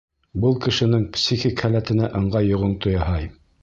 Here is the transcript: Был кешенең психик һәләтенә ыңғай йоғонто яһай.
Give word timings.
Был 0.45 0.55
кешенең 0.63 1.05
психик 1.19 1.63
һәләтенә 1.67 2.13
ыңғай 2.23 2.53
йоғонто 2.53 3.01
яһай. 3.01 3.35